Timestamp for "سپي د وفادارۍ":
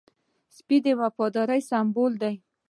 0.55-1.61